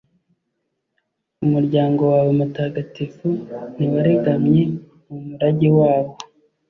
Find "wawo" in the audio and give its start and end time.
5.79-6.13